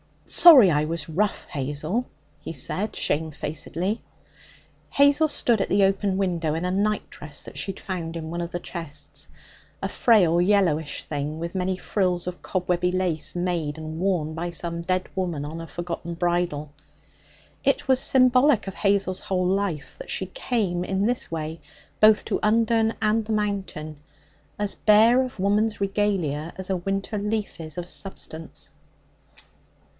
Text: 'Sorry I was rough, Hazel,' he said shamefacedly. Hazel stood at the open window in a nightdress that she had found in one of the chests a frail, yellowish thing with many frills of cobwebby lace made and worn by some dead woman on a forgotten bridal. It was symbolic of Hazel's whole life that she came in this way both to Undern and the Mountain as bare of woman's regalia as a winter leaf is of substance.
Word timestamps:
'Sorry 0.25 0.71
I 0.71 0.85
was 0.85 1.09
rough, 1.09 1.45
Hazel,' 1.49 2.07
he 2.39 2.53
said 2.53 2.95
shamefacedly. 2.95 4.01
Hazel 4.89 5.27
stood 5.27 5.59
at 5.61 5.67
the 5.69 5.83
open 5.83 6.17
window 6.17 6.53
in 6.55 6.63
a 6.65 6.71
nightdress 6.71 7.43
that 7.43 7.57
she 7.57 7.73
had 7.73 7.79
found 7.81 8.15
in 8.15 8.31
one 8.31 8.39
of 8.41 8.49
the 8.49 8.59
chests 8.59 9.27
a 9.81 9.89
frail, 9.89 10.41
yellowish 10.41 11.03
thing 11.03 11.37
with 11.37 11.53
many 11.53 11.77
frills 11.77 12.25
of 12.27 12.41
cobwebby 12.41 12.91
lace 12.91 13.35
made 13.35 13.77
and 13.77 13.99
worn 13.99 14.33
by 14.33 14.49
some 14.49 14.81
dead 14.81 15.07
woman 15.15 15.43
on 15.45 15.61
a 15.61 15.67
forgotten 15.67 16.13
bridal. 16.13 16.71
It 17.63 17.87
was 17.89 17.99
symbolic 17.99 18.65
of 18.67 18.73
Hazel's 18.75 19.19
whole 19.19 19.45
life 19.45 19.97
that 19.99 20.09
she 20.09 20.27
came 20.27 20.83
in 20.85 21.05
this 21.05 21.29
way 21.29 21.59
both 21.99 22.23
to 22.25 22.39
Undern 22.41 22.95
and 23.01 23.25
the 23.25 23.33
Mountain 23.33 23.99
as 24.57 24.73
bare 24.75 25.21
of 25.21 25.39
woman's 25.39 25.79
regalia 25.81 26.53
as 26.57 26.69
a 26.71 26.77
winter 26.77 27.19
leaf 27.19 27.59
is 27.59 27.77
of 27.77 27.87
substance. 27.87 28.71